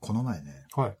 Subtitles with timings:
[0.00, 0.98] この前ね、はい。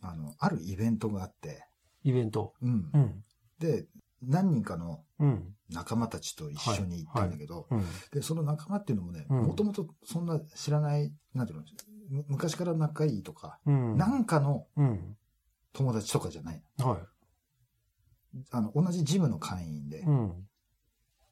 [0.00, 1.66] あの、あるイベントがあって、
[2.04, 2.54] イベント。
[2.62, 2.98] うんう。
[2.98, 3.24] ん。
[3.58, 3.86] で、
[4.22, 5.52] 何人かのうん。
[5.68, 7.84] 仲間たちと一緒に行ったんだけど、うん。
[8.12, 11.64] で、その仲間っていうのもね、うんもともとそんな知らない、なんていうの、
[12.08, 13.96] む昔から仲いいとか、うん。
[13.96, 15.16] なんかのうん。
[15.72, 16.62] 友達とかじゃない。
[16.78, 17.00] は
[18.34, 18.38] い。
[18.52, 20.45] あの、同じジムの会員で、うん。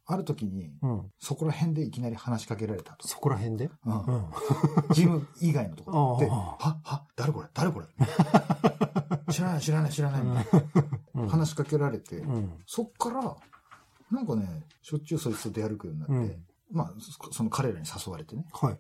[0.07, 1.11] ある時に、うん。
[1.19, 3.09] そこら辺でいきなり話しかけられたと。
[3.09, 3.71] そこら辺で？
[3.87, 4.25] うんうん。
[4.93, 7.49] ジム以外のところで、は、は、誰これ？
[7.55, 7.87] 誰これ？
[9.33, 11.29] 知らない知らない知らないみたいなうん。
[11.29, 12.53] 話しかけられて、うん。
[12.67, 13.37] そっから、
[14.11, 18.79] なんかね、しょっちゅうそいつと出歩くようになって、うんまあ、そその彼らに誘われてね、はい。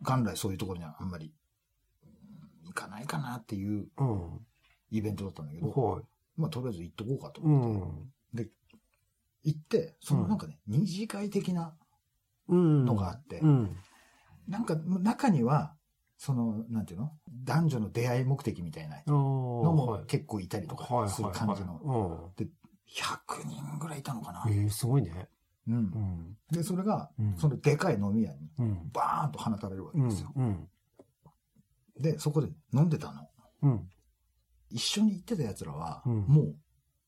[0.00, 1.34] 元来そういうところにはあんまり、うん
[2.66, 4.46] 行かないかなっていううん。
[4.90, 6.04] イベントだったんだけど、はい。
[6.36, 8.13] まあ、とりあえず行っとこうかとう思って、ん。
[9.44, 11.76] 行って、そのなんかね、二次会的な
[12.48, 12.84] うん。
[12.84, 13.76] のがあってうん。
[14.48, 15.76] なんか中には、
[16.18, 17.12] その、なんていうの？
[17.44, 22.32] 男女の出会い目的みたいなののも結構いたりとかする感じの、の。
[22.86, 24.52] 100人ぐらいいたのかなうん。。
[24.52, 25.28] ええ、すごいね。
[25.66, 25.78] うんう。
[25.78, 26.36] ん。
[26.50, 28.90] で、それが、うんそのでかい飲み屋にうん。
[28.92, 30.32] バーンと放たれるわけうんですよ。。
[30.36, 30.68] うん。
[31.98, 33.28] で、そこで飲んでたの。
[33.62, 33.90] うん。
[34.70, 36.56] 一緒に行ってた奴らは、うんもう、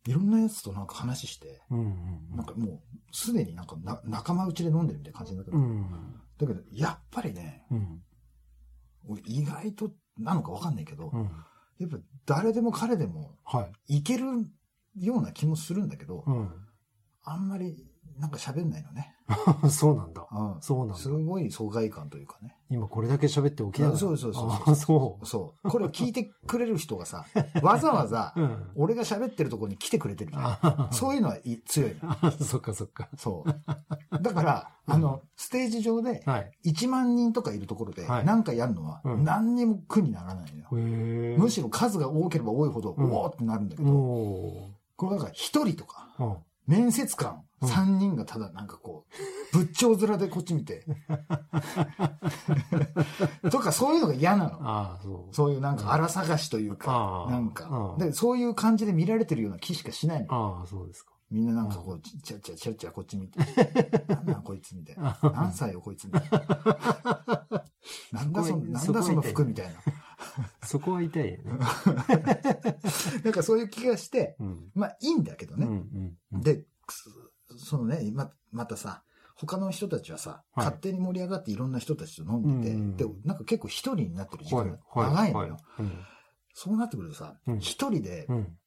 [0.07, 2.29] いろんな奴となんか話して、うん。
[2.35, 2.81] なんかもう、
[3.12, 5.59] すでになんかな仲間内で飲んでるみたいな感じになってる。
[5.59, 6.21] うん。
[6.39, 8.03] だけど、やっぱりね、うん。
[9.09, 11.31] 俺意外となのかわかんないけど、うん。
[11.79, 13.98] やっぱ誰でも彼でもはい。
[13.98, 14.27] いける
[14.97, 16.51] ような気もするんだけど、うん。
[17.23, 19.14] あんまりなんか喋んないのね。
[19.70, 20.27] そうなんだ。
[20.31, 21.09] うんそうなんだす。
[21.09, 22.56] ごい疎外感というかね。
[22.70, 23.98] 今これだけ喋って起きながら。
[23.98, 25.69] そうそうそうそうあそそう。
[25.69, 27.27] これを聞いてくれる人がさ、
[27.62, 28.34] わざわざ。
[28.75, 30.45] 俺が喋ってるところに来てくれてるじゃん。
[30.45, 32.11] あそういうのはい強いの。
[32.11, 33.08] あ、そっかそっか。
[33.17, 34.23] そう。
[34.23, 36.51] だから、あの、ステージ上ではい。
[36.67, 41.39] 1万人とかいるところではい何かやるのはうん何にも苦にならないのよ。
[41.39, 46.08] むしろ数が多ければ多いほど、うんおおってなるんだけど、おこれだから一人とか。
[46.67, 49.07] 面接官うん3人がただなんかこ
[49.55, 50.85] う、仏頂面でこっち見て、
[53.51, 55.31] とかそういうのが嫌なの。
[55.33, 55.53] そう。
[55.53, 60.59] いうなんか荒探しというかなんかう、んでそういう感じで見られてるような気しかしないの。
[60.59, 61.17] ああ、そうですか。
[61.31, 63.41] みんななんかこう、ちちゃちゃちゃちゃこっち見て、
[64.07, 65.19] なんだこいつみたいな。
[65.35, 67.65] 何歳よこいつみたいな。
[68.13, 69.75] なんだその、なんだその服みたいな。
[70.65, 71.45] そこは痛いよね。
[73.25, 74.71] なんかそういう気がして、うん。
[74.75, 75.61] まあいいんだけどうん。
[75.61, 75.67] ね。
[75.67, 76.19] うん。
[76.33, 76.65] うん、で、
[77.57, 79.03] そのね、ま、またさ、
[79.35, 84.79] 他の人たちはさ、はい勝手に盛り上がっていろんな人たちと飲んでて、うんで、なんか結構一人になってる時間はいが。
[84.89, 85.13] はい。
[85.13, 85.57] 長いのよ。
[85.65, 85.99] はいうん。
[86.55, 88.59] そうなってくるとさうん、一、人でうん。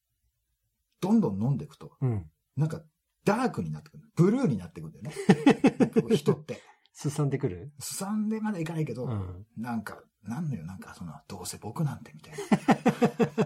[1.01, 2.29] どんどん飲んでいくと、うん。
[2.55, 2.83] なんか
[3.25, 4.03] ダークになってくる。
[4.15, 5.15] ブルーになってくるんだよ
[6.07, 6.15] ね。
[6.15, 6.61] 人って。
[6.93, 7.71] すさんでくる？
[7.79, 9.45] すさんでまでいかないけど、うん。
[9.57, 12.33] なんか、なんのよ、なんかその、どうせ僕なんてみたい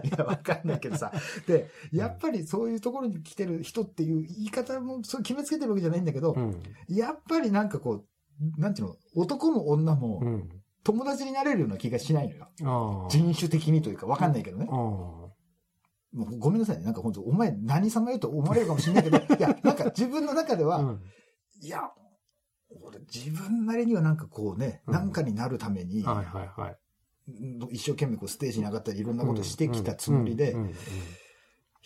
[0.04, 1.12] いや、わかんないけどさ。
[1.46, 6.62] で、やっぱりそういうところに来てる人っていう言い方も、そう決めつけてるわけじゃないんだけど、うん。
[6.88, 10.48] やっぱりなんかこう、なんていうの、男も女もうん。
[10.84, 12.46] 友達になれるような気がしないのよ。
[12.62, 13.10] ああ。
[13.10, 14.68] 人種的にというかわかんないけどね。
[14.70, 16.84] うごめんなさいね。
[16.84, 21.00] なんか本当お前何様よと思われるかもしれないけど、いや、なんか自分の中では、うん。
[21.60, 22.03] いや、俺
[23.12, 26.76] 自分なりにはなんかこうね、うんなんかになるために、はいはいはい。
[27.70, 30.54] 一生懸命こうステージに上がったりいろんなことしてきたつもりで、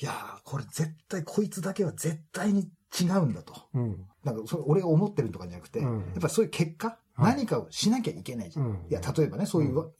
[0.00, 2.68] いやー、これ絶対こいつだけは絶対に
[3.00, 3.54] 違うんだと。
[3.74, 4.06] うん。
[4.24, 8.66] なんかそれ俺が思ってるとかじゃなくて、うんやっぱそういう結果、はい何かをしなきゃいけないじゃん。
[8.66, 8.86] うん。
[8.88, 9.90] いや、例えばね、そういう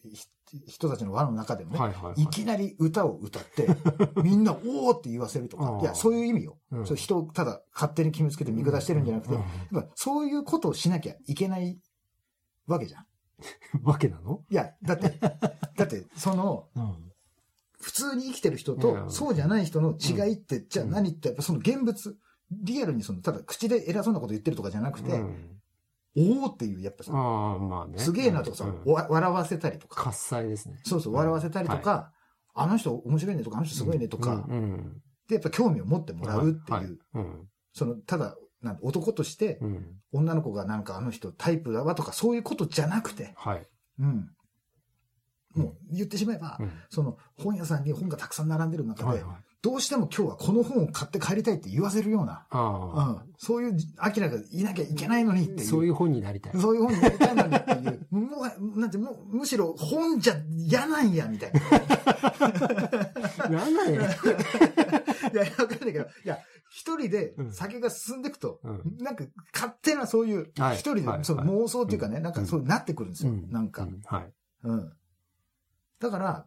[0.67, 2.23] 人たちの輪の中でもね、はいはいはい。
[2.23, 3.69] いきなり歌を歌って、
[4.23, 6.59] みんな、おーって言わせるとかいや、そういう意味よ。
[6.71, 9.47] うんそう人をただ勝手に決めつけて見下してるんじゃなくて、うんや
[9.81, 11.79] っぱそういうことをしなきゃいけない
[12.67, 13.07] わけじゃん。
[13.83, 14.43] わけなの？
[14.51, 15.19] いや、だって、
[15.77, 17.13] だって、その、うん。
[17.81, 22.19] 普通に生きてる人と、そうじゃない人の違いって、じゃあ何って、やっぱその現物、
[22.51, 25.58] リアルにその、ただ口で偉そうなこと言ってるとかじゃなくて、うん
[26.17, 27.99] おーっていう、やっぱさ、まあね。
[27.99, 30.81] すげえなとかさ、うんわ笑わせたりとか、喝采ですね。
[30.85, 32.13] そうそう、笑わせたりとか、
[32.55, 35.03] あの人面白いねとか、あの人すごいねとか、うんうん。
[35.29, 37.49] で、やっぱ興味を持ってもらうってはいいう、うん。
[37.73, 39.87] その、ただ、なん男として、うん。
[40.13, 43.67] 女の子がなんかあの人タイプだわとか、そういうことじゃなくて、はい。
[44.01, 44.31] うん。
[45.55, 49.37] もう言ってしまえば、うんその本屋さんに本がたくさん並んでる中で、はいはい。
[49.61, 55.63] どうしても今日はこの本を買って帰りたいって言わせるような、うあん、そういうアキラがいなきゃいけないのにっていあ。
[55.63, 55.65] う。
[55.65, 56.53] そういう本になりたい。
[56.61, 58.07] そういう本になりたいのにっていう。
[58.15, 58.37] も
[58.77, 61.61] う、なんて、もう、むしろ本じゃ嫌なんや、みたいな。
[63.49, 64.03] いなんだよ。
[65.35, 66.39] や、わかんないけど、いや、
[66.71, 73.33] 一人でうん酒が進んでいくと、うんなんか勝手なそういう、はい一人はいでその妄想っていうかね、うんなんかそうなってくるんですよ。
[73.33, 74.33] うんなんか、うんはい。
[74.65, 74.93] うん。
[75.99, 76.47] だから、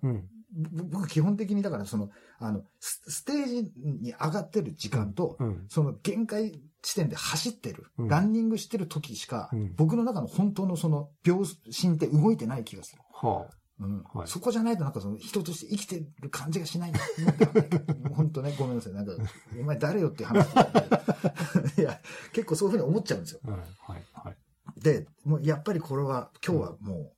[0.52, 2.10] 僕基本的にだからその、
[2.40, 5.66] あの、スステージに上がってる時間と、うん。
[5.70, 13.02] その限界地点で走ってる、うんランニングしてる時しか、うん僕の中の本当のその秒針って動いてない気がする。
[13.14, 13.48] は
[13.80, 17.84] うんはいそこじゃないとなんかその人として生きてる感じがしないなと思って、
[18.14, 18.94] 本当ね、ごめんなさい。
[18.94, 19.14] なんか、
[19.60, 20.48] お前誰よっていう話
[21.80, 22.00] いや、
[22.34, 23.40] 結構そういうふうに思っちゃうんですよ。
[23.46, 23.52] あ。
[23.52, 23.62] はい。
[23.82, 24.04] はい。
[24.14, 24.82] はい。
[24.82, 27.14] で、もうやっぱりこれは、今日はもう、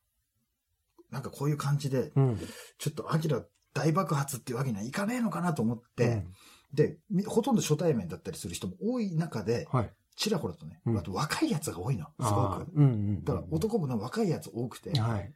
[1.13, 2.39] なんかこういう感じで、うん。
[2.79, 3.41] ちょっとアキラ
[3.73, 6.25] 大爆発っていうわけにはいかねえのかなと思って、
[6.73, 9.93] で、みほとんど初対面だったりする人も多い中で、はい。
[10.15, 12.31] ちらほらとね、うんあと若いやつが多いの、すごく。
[12.31, 13.23] あーうんうん。
[13.23, 15.33] だから男部の若いやつ多くて、はい。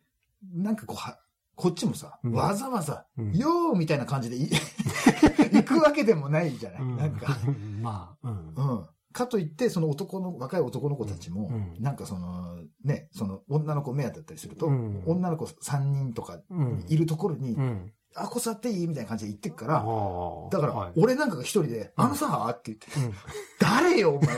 [0.53, 1.19] なんかこうは、
[1.55, 4.49] こっちもさ、うんわざわざ、うんよーみたいな感じでい
[5.53, 7.37] 行くわけでもないじゃない、うんなんか。
[7.81, 8.87] まあ、うん。
[9.17, 9.25] うん。
[9.25, 16.85] かといって、その男の、若い男の子たちも、うんなんかその、ね、その女の子目当てだったりすると、うん女の子3人とかうん。
[16.87, 17.93] いるところに、うん。
[18.15, 18.87] あ、こ座っていい？
[18.87, 23.13] みたいな感じで言ってくかあら、ーだから、はい俺なんかが一人で、うんあのさ、って言って、うん
[23.59, 24.35] 誰よ、お前。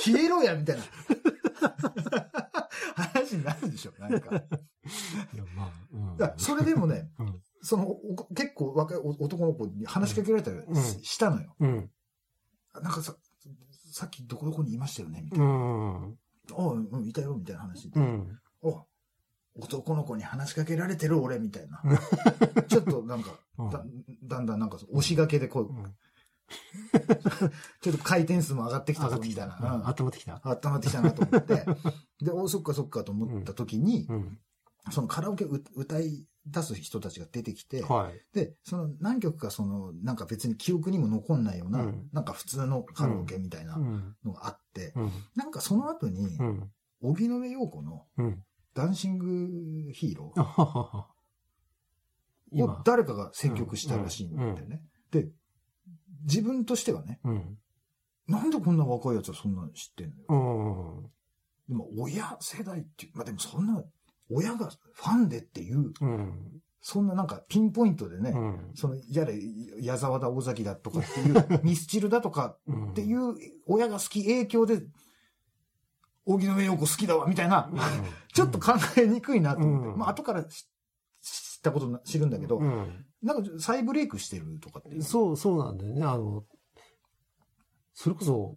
[0.00, 0.82] 消えろや、みたいな。
[2.94, 4.36] 話になるでしょ、なんか。
[4.36, 11.54] いや、まあ、うんいやそれでもね、うんその、お結構若い男の子に話しかけられたりうんししたのよ。
[11.58, 11.90] うん。
[12.80, 13.16] なんかさ、
[13.96, 16.18] さっきどこどこにいましたよねみたいうん。
[16.50, 16.54] な。
[16.54, 17.90] あうん、いたよ、みたいな話。
[17.94, 18.38] うん。
[18.60, 18.84] お
[19.58, 21.80] 男の子に話しかけられてる俺、みたいな。
[22.68, 23.82] ちょっとなんか、うんだ
[24.24, 25.94] だんだんなんか押しがけでこう、うん
[27.80, 29.08] ちょっと回転数も上がってきた。
[29.08, 29.58] ぞみたいな。
[29.58, 30.42] うんうん温まってきた。
[30.44, 31.64] 温まってきたなと思って。
[32.22, 34.38] で、お、そっかそっかと思った時に、うん。
[34.90, 38.20] そのカラオケう歌い出す人たちが出てきて、はい。
[38.32, 44.16] で、その何曲かその、なんか別に記憶にも残んないような、うんなんか普通のカラオケみたいなうん。
[44.24, 45.10] のがあって、うん。
[45.34, 46.70] なんかその後にう、ん。
[47.00, 48.42] 荻野目洋子のうん。
[48.74, 50.32] ダンシングヒーロ。
[52.52, 54.82] ーを誰かが選曲したらしいんだよね。
[55.10, 55.28] で、
[56.22, 57.58] 自分としてはね、うん。
[58.28, 60.26] なんでこんな若いやつはそんなの知ってんのよ。
[60.28, 61.10] うん。
[61.68, 63.82] でも親世代っていう、まあでもそんな、
[64.30, 66.62] 親がファンでっていう、うん。
[66.80, 68.70] そんななんかピンポイントでね、うん。
[68.74, 69.34] その、やれ、
[69.80, 73.34] 矢沢だ、大崎だとかっていう、 ミスチルだとかうんっていう、
[73.66, 74.82] 親が好き影響で、
[76.24, 77.70] 荻野目洋子好きだわ、みたいな、
[78.32, 80.66] ちょっと考えにくいなと思って、うんまあ後から知
[81.22, 83.04] 知ったことな知るんだけど、うん。
[83.22, 85.00] なんか再ブレイクしてるとかって。
[85.02, 86.02] そう、そうなんだよね。
[86.04, 86.44] あの、
[87.94, 88.56] それこそ、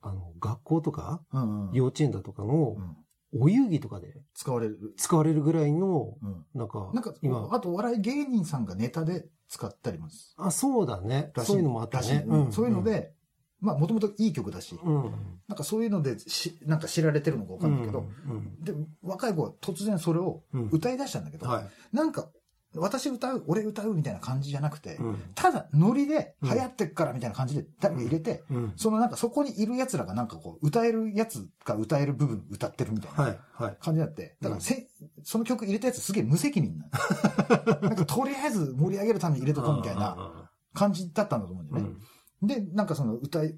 [0.00, 2.96] あの、学校とか、うんうん幼稚園だとかのう、ん
[3.36, 4.94] お遊戯とかで使われる。
[4.96, 11.32] 使われるぐらいの、うんなんか、なんか、今、あとお笑い芸人さんがネタで使ったりもすあ、そうだね。
[11.34, 12.24] らしいそういうのもあったね。
[12.26, 13.12] うんそういうの、で、
[13.60, 15.12] まあもともといい曲だし、うん。
[15.48, 18.62] なんかそういうのでし、なんか知られてるのかわかんないけど、うん。
[18.62, 18.72] で、
[19.02, 20.68] 若い子は突然それをうん。
[20.70, 21.96] 歌い出したんだけど、はい。
[21.96, 22.28] なんか、
[22.76, 25.22] 私歌う、俺歌うみたいな感じじゃなくて、うん。
[25.34, 28.72] ただノリで流行ってっからみたいな感じで誰か入れて、うん。
[28.76, 33.38] そのなんかそこにいる奴らがなんかこう、歌えるやつが歌える部分歌ってるみたいなはい。
[33.54, 33.76] はい。
[33.80, 34.88] 感じになって、だからせ、
[35.22, 37.88] その曲入れたやつすげえ無責任なの。
[37.88, 40.50] なんかとりあえず盛り上げるために入れとこうみたいなな。
[40.74, 41.94] 感じだったんだと思うんだよね。
[42.42, 43.56] で、なんかその歌い、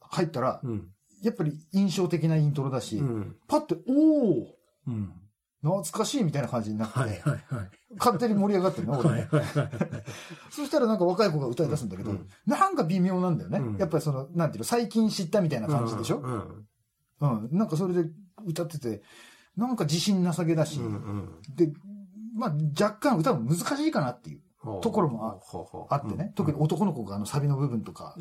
[0.00, 0.88] 入ったら、うん。
[1.22, 3.36] やっぱり印象的なイントロだし、うん。
[3.48, 4.46] パッて、おー
[4.88, 5.12] うん。
[5.64, 7.08] 懐かしいみたいな感じになって、はい。
[7.08, 7.20] はい。
[7.22, 7.40] はい。
[7.96, 9.20] 勝手に盛り上がってるの、俺もはい。
[9.22, 9.40] はい。
[9.40, 9.70] はい。
[10.50, 13.58] そしたらなんか若い子が歌い出すんだけど、うんなんか微妙なんだよね。
[13.58, 16.66] うんやっぱりその、なんていうの、最近知ったみたいな感じでしょ、うん。
[17.20, 18.10] うん、なんかそれで
[18.44, 19.02] 歌ってて、
[19.56, 21.40] なんか自信なさげだし、うん。
[21.56, 21.72] で、
[22.34, 24.40] まあ若干歌うの難しいかなっていう
[24.82, 25.40] ところも
[25.88, 28.14] ああってね、特に男の子があのサビの部分とか。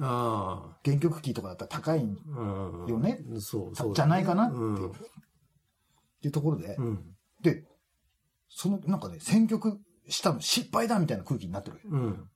[0.85, 2.89] 原曲キーとかだったら高いんうん。
[2.89, 3.19] よね。
[3.93, 4.91] じゃないかなってうん。
[6.21, 7.12] いうところで、うん。
[7.43, 7.63] で、
[8.50, 12.29] そのなんかね、選曲したの失敗だみたいな空気になってるわけうん。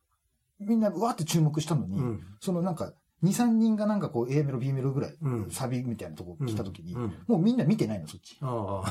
[0.60, 2.24] みんなうわーって注目したのに、うん。
[2.40, 7.14] そのなんか、2、3人がなんかこう A メロ、B メロぐらい、うんサビみたいなとこ来た時に、うん。
[7.28, 8.38] もうみんな見てないの、そっち。
[8.42, 8.84] あ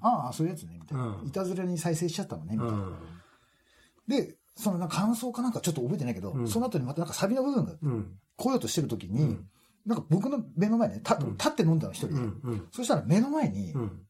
[0.00, 0.32] あ。
[0.34, 1.16] そういうやつね、みたいな。
[1.20, 2.76] うんいたずらに再生しちゃったのね、みたいな。
[2.76, 2.94] うん。
[4.08, 8.18] で、そのな感想かなんかちょっと覚えてないけど、うんその後にまたなんかサビの部分がうん。
[8.36, 9.48] 来ようとしてる時に、うん
[9.86, 12.22] なんか僕の目の前にね、立って飲んだの一人で。
[12.72, 14.06] そしたら目の前に、うん。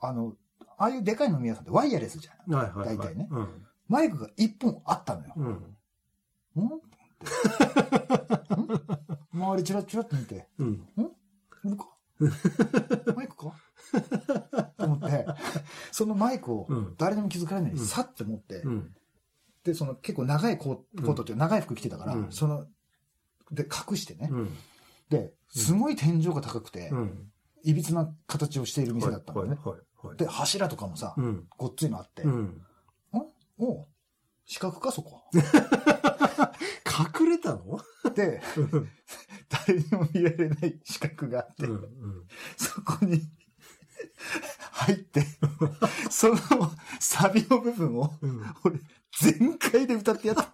[0.00, 0.34] あの、
[0.78, 2.54] ああいうでかい飲み屋さんってワイヤレスじゃん。
[2.54, 2.96] はいはいはい。
[2.96, 3.48] 大体ねうん。
[3.88, 5.32] マイクが一本あったのよ。
[5.36, 5.46] うん。
[5.50, 6.70] ん？
[9.34, 10.86] 周りチラッチラッと見て、うん。
[11.64, 11.88] 俺か？
[13.14, 13.54] マイクか？
[14.76, 15.26] と思って、
[15.90, 18.94] そのマイクをうん誰にも気づかれないよううんにさって持って、うん。
[19.64, 22.66] で、その結構長いコートっていうか長い服着てたから、うんその、
[23.50, 24.50] で、隠してね、うん。
[25.08, 27.32] で、すごい天井が高くて、うん。
[27.64, 29.50] いびつな形をしている店だったのね。
[29.50, 29.58] はい。
[29.58, 29.68] はい。
[29.70, 29.80] はい。
[30.16, 31.48] で、柱とかもさ、うん。
[31.56, 32.62] ごっついのあって、うん。
[33.60, 33.86] おう
[34.46, 35.20] 四角かそこ。
[37.20, 37.80] 隠れたの？
[38.14, 38.40] で、
[39.66, 41.74] 誰にも見られない四角があって、うん。
[41.74, 42.26] うん。
[42.56, 43.28] そこに
[44.72, 45.24] 入って、
[46.10, 46.36] その
[47.00, 48.54] サビの部分を、うん。
[48.64, 48.80] 俺、
[49.20, 50.48] 全開で歌ってやった。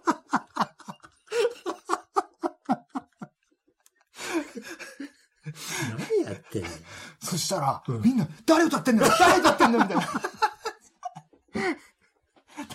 [6.25, 6.69] 何やってんの？
[7.21, 9.13] そしたら、うんみんな、誰歌ってんだよ？
[9.19, 9.83] 誰歌ってんだよ？
[9.83, 10.03] みたいな。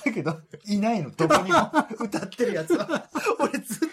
[0.04, 1.70] だけど、いないの、どこにも。
[2.04, 3.08] 歌ってるやつは。
[3.38, 3.86] 俺ずっと、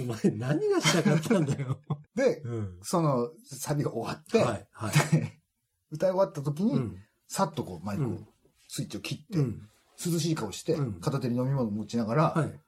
[0.00, 1.80] お前何がしたかったんだよ。
[2.14, 2.78] で、うん。
[2.82, 4.66] その、サビが終わって、はい。
[4.72, 4.92] はい。
[5.16, 5.38] で
[5.90, 6.96] 歌い終わった時に、うん。
[7.26, 8.26] さっとこう、マイクを、うん
[8.70, 9.66] スイッチを切って、うん。
[10.04, 12.60] 涼しい顔して、うん片手に飲み物持ちながら、はい。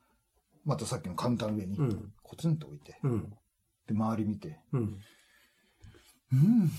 [0.65, 2.13] またさっきのカウンターの上にう、ん。
[2.23, 3.33] コツンと置いて、うん。
[3.87, 5.01] で、周り見て、うん。
[6.33, 6.71] うん。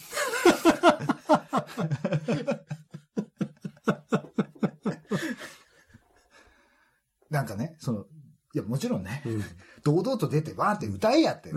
[7.29, 8.05] なんかね、その、
[8.53, 9.43] いや、もちろんね、うん。
[9.83, 11.51] 堂々と出てバーって歌えやって、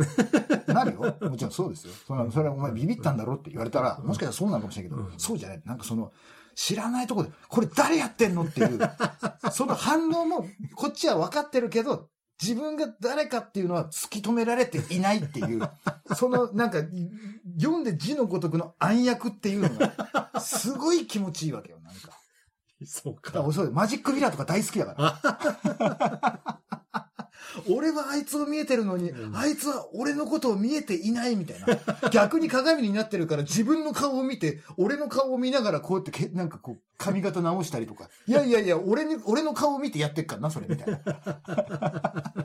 [0.73, 1.16] なるよ。
[1.21, 1.93] もちろんそうですよ。
[2.07, 5.62] そのそれはお前ビビったんだろって言われたら、もしかしたらそうなのかもしれないけど、うんそうじゃない。
[5.64, 6.12] なんかその、
[6.54, 8.78] 知らないとこで、これ誰やってんのっていう、
[9.52, 12.09] その反応も、こっちは分かってるけど、
[12.43, 15.62] 自分が誰かっていうのは突き止められていないっていう、
[16.17, 16.79] そのなんか、
[17.59, 22.11] 読んで字のごとくの暗躍っていうのが、すごい気持ちいいわけよ、なんか。
[22.87, 26.61] そうだから俺そうマジックミラーとか大好きだから。
[27.68, 32.11] 俺はあいつを見えてるのに、うんあいつは俺のことを見えていないみたいな。
[32.11, 38.08] 逆に鏡になってるから自分の顔を見て、俺の顔を見ながらこうやってけ、なんかこう、髪型直したりとか。
[38.26, 41.00] いやいやいや、俺に、俺の顔を見てやってっからな、それ、みたいな。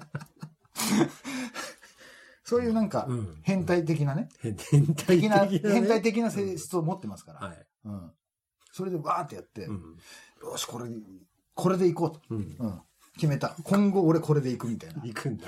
[2.43, 3.39] そういうなんかう、ん。
[3.43, 5.45] 変態的なね、変変態的な。
[5.45, 7.47] 変態的な性質を持ってますから。
[7.47, 7.67] はい。
[7.85, 8.11] うん。
[8.71, 9.97] それでわーってやって、うん。
[10.41, 10.89] よし、これ、
[11.53, 12.35] これで行こうと。
[12.35, 12.81] うん。
[13.19, 13.27] うん。
[13.27, 13.55] 決めた。
[13.63, 15.01] 今後俺これで行くみたいな。
[15.03, 15.47] 行くんだ。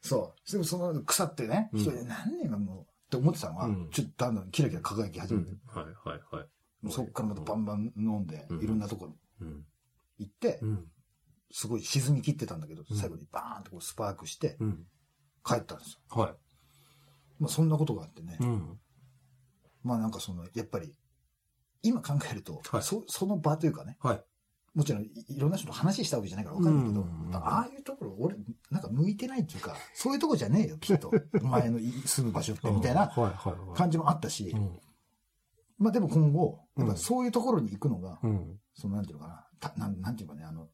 [0.00, 0.50] そう。
[0.52, 6.46] でもその腐ってね、うんで何年がもう、って思ってたのが、うんちょっとだんだんキラキラ輝き始めて、はいはいはい。
[6.90, 9.64] そっからまたバンバン飲んで、うんいろんなとこにうん。
[10.18, 10.84] 行って、うん。
[11.50, 14.86] すごい沈み切ってたんだけど、うん最後にバーンとこうスパークしてうん。
[15.44, 16.20] 帰ったんですよ。
[16.22, 16.34] はい。
[17.38, 18.78] まあそんなことがあってね、うん。
[19.82, 20.94] まあなんかその、やっぱり、
[21.82, 24.24] 今考えると、はい、そその場というかね、はい、
[24.74, 27.06] もちろんいろんな人と話したわけじゃないから分かるけど、
[27.38, 28.36] ああいうところ、俺、
[28.70, 31.10] なんか向いてないっていうか、そういうとこじゃねえよ、きっと。
[31.42, 33.12] お前の住む場所って、みたいな
[33.74, 34.54] 感じもあったし、
[35.76, 40.68] まあでも今後、やっぱそういうところに行くのが、うん、そのなんていうのかな、たなんていうかね、あの、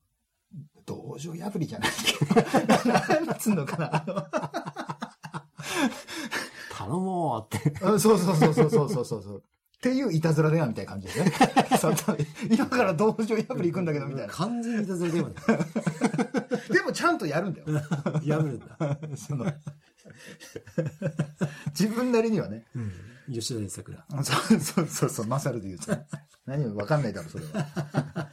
[0.87, 2.35] 道場破りじゃないけど、
[3.27, 4.05] 何つうのかな、
[6.71, 7.75] 頼もうって。
[7.81, 9.43] そうそうそうそうそうそうそう。
[9.79, 11.33] っていういたずら電話みたいな感じですね。
[12.51, 14.33] 今から道場破り行くんだけど、みたいな。
[14.33, 15.31] 完全にいたずら電話
[16.75, 17.67] でもちゃんとやるんだよ。
[17.73, 18.21] だ。
[18.27, 18.77] やるんだ。
[19.17, 19.47] その
[21.79, 22.67] 自分なりにはね。
[22.75, 22.93] うん。
[23.33, 24.05] 吉田栄作だ。
[24.25, 26.07] そうそうそうそう、マサルで言うとね。
[26.45, 28.31] 何もわかんないだろ、それは。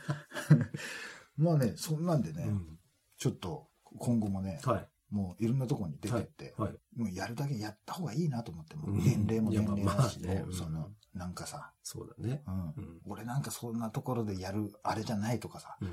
[1.37, 2.79] まあね、そんなんでね、うん。
[3.17, 4.89] ちょっと今後もね、はい。
[5.15, 6.73] もういろんなところに出てって、はい。
[6.97, 12.43] もうやるだけやった方がいいなと思って、もううん年齢も年齢だし、ねその、なんかさ、そうだね。
[12.45, 13.01] うんうん。
[13.05, 15.87] 俺なんかそんなところでやるあれじゃないとかさ、うん。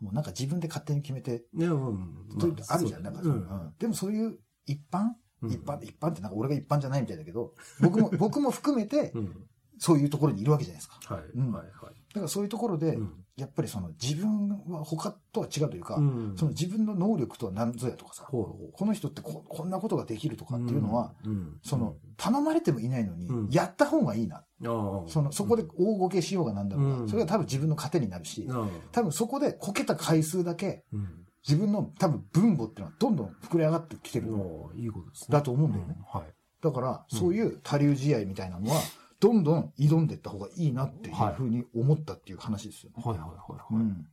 [0.00, 2.26] もうなんか自分で勝手に決めて、ね、うん。
[2.66, 5.10] あるじゃん、なんかううんでもそういう一般、
[5.42, 7.52] うん一般、一般ってなんか俺が一般じゃないみたいだけど、
[7.82, 9.46] 僕も、僕も含めてう、ん。
[9.78, 11.14] そういうところにいるわけじゃないですか。
[11.14, 11.24] はい。
[11.34, 11.66] うんはい。
[11.66, 11.72] はい。
[11.74, 11.82] だ
[12.14, 24.44] からそういうところで、うんやっぱりその自分は他とは違うというか、うんその自分の能力とは何ぞやとかさ、この人ってここんなことができるとかっていうのは、うん、その、頼まれてもいないのに、うんやった方がいいな。
[24.60, 28.46] うん、その、そこで大ごけしようがなんだろうが、うんそれが多分自分の糧になるし、
[28.92, 31.08] 多分そこでこけた回数だけ、うん。
[31.46, 34.28] 自分の多分分母っていうのはどんどん膨れ上がってきてる。
[34.76, 35.26] いいことですね。
[35.30, 35.96] だと思うんだよね。
[35.98, 36.32] うんはい。
[36.62, 38.80] だから、うんそういう多流試合みたいなのは、
[39.22, 43.00] どんどん挑んでいった方がいいなっていうふうに思ったっていう話ですよね。
[43.04, 43.74] はいはいはいはい。
[43.76, 44.08] うん。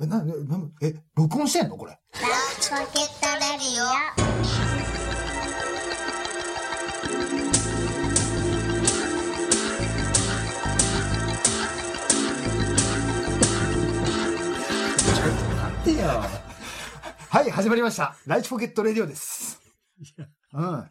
[0.00, 1.92] え、な、な、なえ、録音してんのこれ？
[1.92, 1.98] ラ
[2.58, 3.86] ジオポケットレディオ
[15.84, 16.22] でよ。
[17.28, 18.16] はい、始まりました。
[18.26, 19.60] ライチポケットレディオです。
[20.54, 20.88] うん。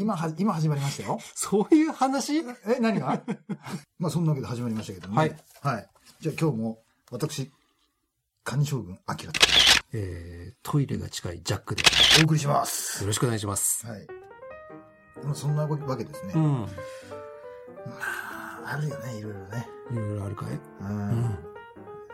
[0.00, 1.18] 今は、今始まりましたよ。
[1.34, 2.38] そういう話？
[2.38, 2.44] え、
[2.80, 3.22] 何が？
[3.98, 5.36] まあ、そんなわけで始まりましたけども、ね。
[5.62, 5.74] はい。
[5.76, 5.90] はい。
[6.20, 7.50] じゃあ今日も、私、
[8.44, 9.40] カニ将軍、アキラと
[9.94, 11.82] えー、トイレが近いジャックで、
[12.20, 13.02] お送りします。
[13.02, 13.86] よろしくお願いします。
[13.86, 14.06] はい。
[15.22, 16.32] まあ、そんなわけですね。
[16.34, 16.42] うん。
[16.62, 16.68] ま
[17.90, 19.68] あ、あるよね、いろいろね。
[19.90, 20.60] いろいろあるかい？
[20.80, 20.88] うん。
[20.88, 21.22] うん。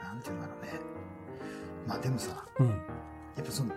[0.02, 0.80] なんていうんだろうね。
[1.87, 2.68] まあでもさ、うん。
[2.68, 2.75] や
[3.42, 3.73] っぱその、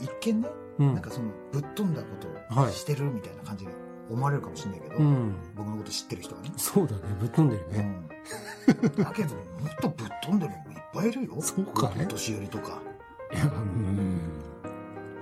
[0.00, 3.72] 一見ね、うんなんかその、ぶっ飛んだことはいをしてるみたいな感じで
[4.10, 5.34] 思われるかもしれないけど、うん。
[5.54, 6.52] 僕のこと知ってる人はね。
[6.56, 7.02] そうだね。
[7.20, 7.96] ぶっ飛んでるね。
[8.68, 9.04] うん。
[9.04, 11.40] だけど、もっとぶっ飛んでる人もいっぱいいるよ。
[11.40, 12.82] そうかいお年寄りとか。
[13.32, 14.20] いや、うん。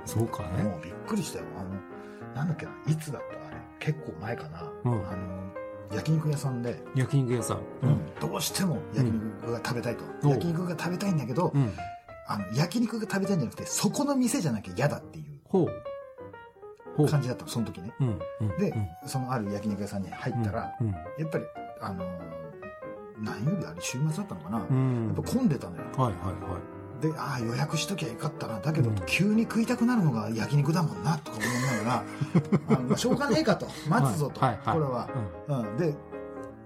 [0.05, 1.45] そうかいもうびっくりしたよ。
[1.59, 3.57] あの、なんだっけな、いつだったあれ。
[3.79, 4.73] 結構前かな。
[4.85, 7.61] うんあの、焼肉屋さんで、焼肉屋さん。
[8.21, 10.05] どうしても焼肉が食べたいと。
[10.23, 11.73] うん焼肉が食べたいんだけど、うん。
[12.27, 15.32] あの、焼肉が食べたいんじゃなくて、そこの店じゃなきゃ嫌だっていほう。
[17.09, 17.95] 感じだったの、その時ね。
[18.01, 18.19] うん。
[18.41, 18.59] うん。
[18.59, 20.91] で、うんそのある焼肉屋さんに入ったら、うん。
[20.91, 21.45] やっぱり、
[21.81, 22.09] あのー、
[23.21, 25.07] 何曜日あれ週末だったのかな、うん。
[25.07, 25.83] やっぱ混んでたのよ。
[25.97, 26.59] はいはいは
[27.01, 28.61] で、ああ、予約しときゃよかったな。
[28.61, 32.05] だけど、うん急に食いたくなるのが焼肉だもんな、とか思いなが
[32.69, 33.67] ら、 あのしょうがねえかと。
[33.89, 34.41] 待つぞと。
[34.41, 35.09] はいはいはいこれは。
[35.49, 35.77] うん。
[35.77, 35.95] で、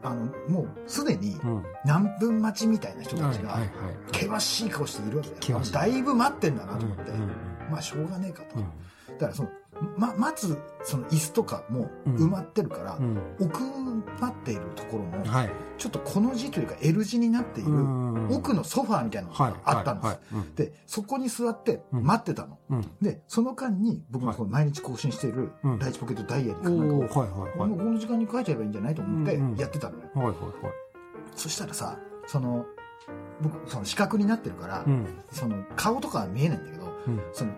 [0.02, 1.38] あの、もうすでにい。
[1.38, 1.62] うん。
[1.84, 3.58] 何分待ちみたいな人たちが。
[4.12, 5.64] 険しい顔しているわけだよ。
[5.72, 7.10] だいぶ待ってんだなと思って。
[7.12, 8.56] うんうんまあ、しょうがねえかと。
[8.58, 8.64] うん
[9.06, 9.48] だから、その、
[9.96, 13.18] ま、待つ、その椅子とかもうん埋まってるから、うん。
[13.40, 13.60] 奥
[14.20, 15.50] まっているところも、はい。
[15.78, 17.70] ちょっとこの字というか L 字になっている、
[18.34, 20.18] 奥のソファーみたいなのはいがあったんです。
[20.56, 22.58] で、そこに座ってうん待ってたの。
[23.00, 27.68] で、その間に僕がこう毎日更新しているうん第一ポケットダイヤリーかおなんかを、ーはいはいはい。
[27.68, 30.10] もうこの時間に書いちゃえばいいんじゃないと思ってやってたのよ。
[30.14, 30.36] はいはいはい。
[31.34, 32.64] そしたらさ、その、
[33.40, 35.06] 僕、その四角になってるから、うん。
[35.30, 37.22] その顔とかは見えないんだけど、うん。
[37.32, 37.52] その、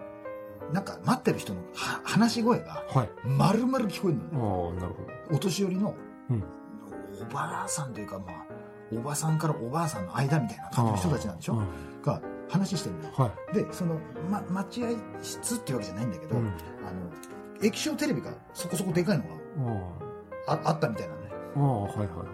[0.72, 3.10] なんか待ってる人のは話し声がはい。
[3.24, 4.78] 丸々聞こえるあのね。
[4.78, 5.36] あ、なるほど。
[5.36, 5.94] お年寄りの、
[6.30, 6.44] うん
[7.20, 8.46] おばあさんというかまあ、
[8.92, 11.66] おばさんからおばあさんの間みたいな感じの人たちなんでしょ、うん
[12.02, 13.12] が話してるのよ。
[13.16, 13.54] はい。
[13.54, 13.98] で、その、
[14.30, 14.88] ま、待合
[15.20, 16.46] 室っていうわけじゃないんだけど、うん。
[16.46, 16.54] あの、
[17.62, 19.24] 液晶テレビがそこそこでかいの
[20.46, 21.30] あがああったみたいなのね。
[21.56, 21.60] あ。
[21.60, 22.24] はいはいは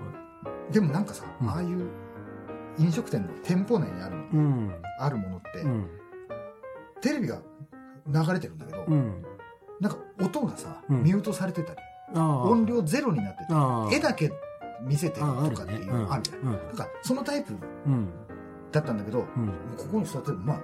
[0.70, 0.72] い。
[0.72, 1.88] でもなんかさ、うんああいう
[2.78, 4.74] 飲食店の店舗内にあるの、うん。
[4.98, 5.88] あるものって、うん。
[7.00, 7.40] テレビが
[8.06, 9.22] 流れてるんだけど、うん。
[9.80, 11.80] なんか音がさ、うんミュートされてたり。
[12.14, 13.88] 音量ゼロになってた。
[13.90, 14.30] り、絵だけ
[14.82, 15.92] 見せてるとかっていう。
[15.92, 16.38] のあるじゃん。
[16.38, 16.52] うん。
[16.52, 17.54] なんかそのタイプ
[17.86, 18.08] うん。
[18.70, 19.48] だったんだけど、うん。
[19.76, 20.60] ここに座ってるまあ、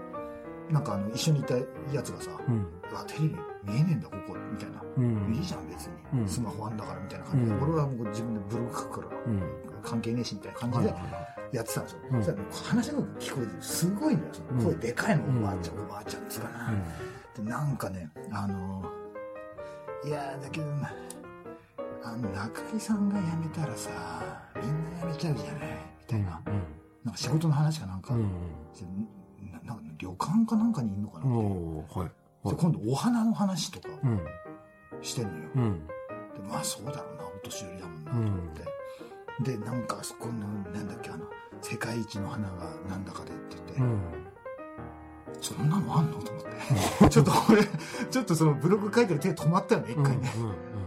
[0.72, 1.54] なんかあの、一緒にいた
[1.92, 2.66] やつがさ、うん。
[2.90, 4.82] うわ、テレビ見えねえんだ、ここ、みたいな。
[4.96, 5.34] うん。
[5.34, 6.20] いいじゃん、別に。
[6.20, 7.56] うんスマホあんだから、みたいな感じで。
[7.56, 9.42] うん俺はもう自分でブログ書くから、うん。
[9.80, 11.98] 関係ねえし、みたいな感じではいはいはやってたんですよ。
[12.12, 14.26] うんそしたら話の聞こえて、すごいのよ。
[14.32, 16.72] その声でかいの、うんおばあちゃん、おばあちゃんっつうかな。
[16.72, 17.42] い。
[17.42, 20.90] でなんかね、あのーいやーだけどな、
[22.02, 23.90] あの、中井さんが辞めたらさ、
[24.56, 25.68] みんな辞めちゃうじゃない、
[26.00, 26.40] みたいな。
[27.04, 28.30] なんか仕事の話かなんか、うん。
[29.52, 31.32] ななんか旅館かなんかにいんのかな、うん。
[31.36, 32.48] おーはい。
[32.48, 34.20] で今度お花の話とかうん。
[35.02, 35.50] してんのよ。
[35.56, 35.86] うん。
[35.86, 35.92] で
[36.48, 38.62] まあそうだろうな、お年寄りだもんなと思って。
[39.42, 40.32] で、なんかあそこの、
[40.72, 41.24] なんだっけ、あの、
[41.62, 44.00] 世界一の花がなんだかでって言って、うん。
[45.40, 46.18] そんなのあんの？
[46.18, 46.50] と思って。
[47.08, 47.64] ちょっと俺、
[48.10, 50.30] ちょっとそのブログ書いてる手止まったよね、一回ね。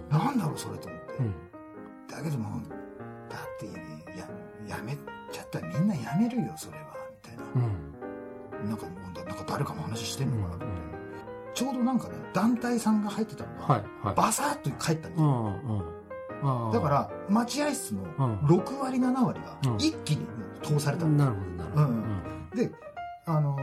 [0.09, 1.13] なんだろう、それと思って。
[1.19, 1.33] うん。
[2.07, 2.61] だけども、
[3.29, 3.65] だって、
[4.67, 4.95] や、やめ
[5.31, 6.85] ちゃったらみんなやめるよ、それは、
[7.23, 7.43] みたいな。
[7.55, 8.69] うん。
[8.69, 10.83] なんか、もうだなんか誰かの話してんのかなと思って。
[11.55, 13.83] ちょうどなんかね、団体さんが入ってたのが、はい。
[14.03, 14.15] はい。
[14.15, 15.29] バサッと帰ったんですうよ。
[15.31, 15.45] ん。
[15.45, 16.02] うん。
[16.73, 20.25] だから、待合室のうん6割、7割がうん一気に
[20.61, 21.11] 通されたの。
[21.11, 21.83] なるほど、なるほど。
[21.85, 22.71] うんで、
[23.25, 23.57] あの、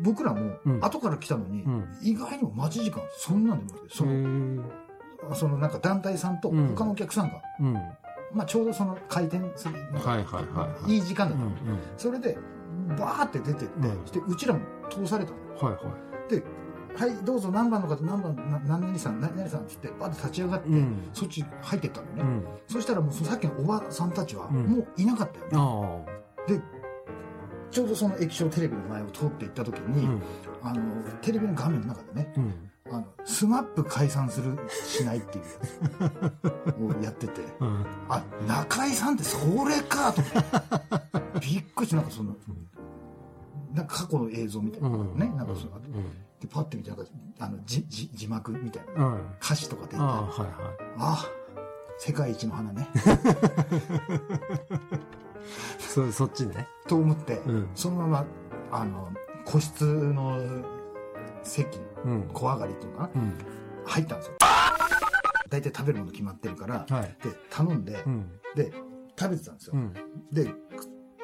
[0.00, 7.72] 僕らもうん後から来たのに、うん意外にも待ち時間そんなんでもなくてその、へそのなんか団体さんとうん他のお客さんが、うん。
[8.34, 10.94] まあちょうどその開店する、はいはいはいはい。
[10.94, 11.78] いい時間だったの、うんうん。
[11.96, 12.36] それで、
[12.98, 15.38] バーって出てって、うんしてうちらも通されたの。
[15.70, 15.94] はいは
[16.28, 16.42] で、
[16.98, 20.72] はい、どうぞ何番の方、何番、な何々さん、何々さんって言って、バーって立ち上がって、い。
[20.72, 21.10] うん。
[21.12, 22.22] そっち入ってったのよね。
[22.22, 22.46] うん。
[22.68, 26.06] そしたらもうさっきのおばさんたちは、うんもういなかったよね。
[26.48, 26.60] あで、
[27.70, 29.90] ちょうどその液晶テレビの前を通っていった時あ。
[29.90, 30.22] に、うん。
[30.62, 30.80] あの、
[31.20, 32.54] テレビの画面の中でね、うん。
[32.90, 35.44] あの、スマップ解散する、しないっていう
[36.00, 36.10] や
[36.72, 37.84] つをやってて、うん。
[38.08, 41.40] あ、中井さんってそれかと思って。
[41.40, 42.34] びっくりして、なんかその、
[43.74, 45.72] なんか過去の映像みたいなのがね、なんかその、
[46.46, 47.04] で、パッて見て、なんか、
[47.40, 49.18] あの、じ、じ、字幕みたいな。
[49.42, 50.50] 歌詞とか出て、あはいはい。
[50.98, 51.24] あ、
[51.98, 52.88] 世界一の花ね、
[55.78, 56.68] そ、そっちね。
[56.86, 58.24] と思って、うんそのまま、
[58.70, 59.12] あの、
[59.44, 60.38] 個室の
[61.42, 62.28] 席、うん。
[62.32, 63.34] 小上がりっていうのかな、うん。
[63.84, 64.34] 入ったんですよ。
[65.48, 67.16] 大体食べるもの決まってるから、はい。
[67.22, 68.40] で、頼んで、うん。
[68.54, 68.72] で、
[69.18, 69.72] 食べてたんですよ。
[69.74, 69.92] うん。
[70.32, 70.52] で、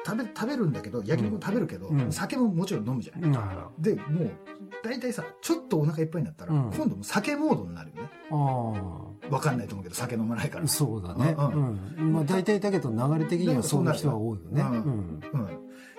[0.05, 3.31] 食べ、食べるんだけど、焼肉も食べるけど、うん酒ももちろん飲むじゃない。
[3.79, 4.31] で、もう、
[4.83, 8.09] 大体さ、ちょっとお腹いっぱいになったら、うん今度もう酒モードになるよね。
[8.31, 8.35] あ
[9.29, 10.67] わかんないと思うけど、酒飲まないからあ。。
[10.67, 11.35] そうだね。
[11.37, 12.13] ううんん。
[12.13, 14.61] まあ大体だけど流れ的にはそういう人は多いよね。
[14.61, 14.77] ううんん。
[14.77, 15.47] うん。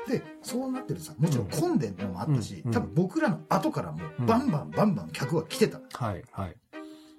[0.07, 5.81] で、そうなってるとさ、もちろん混んでるのもあったし、うん多分僕らの後からもうんバンバンバンバン客は来てた。
[5.93, 6.57] はい、はい。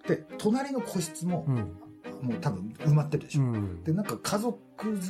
[0.08, 1.72] で、隣の個室もう、ん。
[2.26, 3.42] もう多分埋まってるでしょ。
[3.42, 3.84] うん。
[3.84, 4.58] で、なんか家族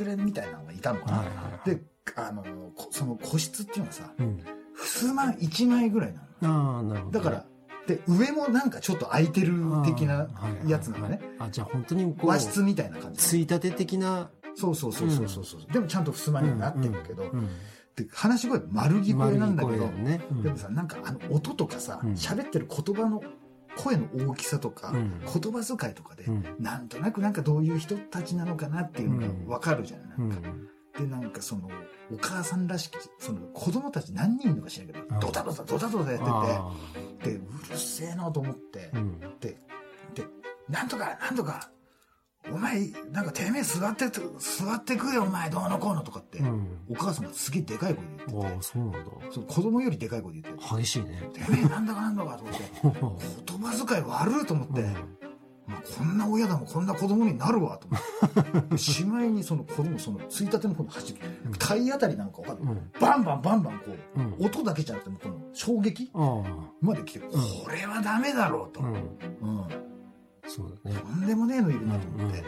[0.05, 1.17] 連れみたいなのがいたのかな。
[1.17, 1.33] はい、は
[1.65, 1.69] い。
[1.69, 1.81] で、
[2.15, 2.43] あの、
[2.75, 4.39] こその個室っていうのはさ、うん。
[4.75, 6.75] 襖1枚ぐらいなの。
[6.75, 7.19] ああ、なるほど。
[7.19, 7.45] だから、
[7.87, 9.53] で、上もなんかちょっと空いてる
[9.85, 10.27] 的な
[10.67, 11.19] やつなのね。
[11.21, 11.27] あー。
[11.27, 13.19] はいはいじゃあ本当に和室みたいな感じ。
[13.19, 17.47] ついたて的な、そうそうそうそうそうそう、でもちゃんと襖にはなってるけど、うん。
[17.95, 20.21] で話し声丸聞こえなんだけど、ね。
[20.31, 23.21] うんでもさなんかあの音とかさうん喋、ってる言葉の
[23.77, 25.19] 声の大きさとか、うん。
[25.19, 26.43] 言葉遣いとかで、うん。
[26.59, 30.41] なんとなくなんかどういう人たちなのかなっていうのが分かるじゃない、うんなん。
[30.41, 30.49] か
[30.97, 31.69] でなんかその
[32.11, 38.91] お母さんらしきその子供たち何人いるのか知らんけどあドタドタドタドタやあっててでうるせえなと思って、
[39.41, 39.57] で
[40.13, 40.25] で
[40.69, 41.69] なんとかなんとか
[42.51, 46.67] お前なんかてめえ座ってて座ってくれよお前どうのこうのとかって、うん。
[46.89, 48.99] お母さんがすげえでかい声で言っててああ、そうなんだ。
[49.31, 51.29] その子供よりでかい声で言ってて激しいね。
[51.33, 54.93] てめえなんだかなんだかと思って言葉遣い悪いと思って、うん
[55.67, 61.19] まあ、こんな親だもんこんな子供になるわと思ってしまいにその子供そのついたての方の走る
[61.57, 62.91] 体当たりなんかわかんない、うん。
[62.99, 64.45] バンバンバンバンこう、うん。
[64.45, 66.43] 音だけじゃなくてもこの衝撃あ
[66.81, 67.27] まで来て、こ
[67.71, 68.89] れはダメだろうと、あ。
[68.89, 69.94] ううんん。
[70.47, 70.97] そうだね。
[70.97, 71.89] とんでもねえのいるうん。
[71.89, 72.45] なと思って、うん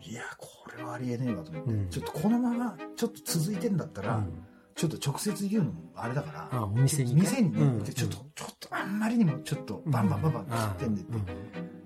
[0.00, 11.32] いやこれはありえねえわと思って、うんちょっとこのままちょっと続いてんだったら、うんちょっと直接言うのもあれだから、あお店にね店にね、うんでちょっと、ちょっとあんまりにもちょっとバンバンバンバン切ってんでって、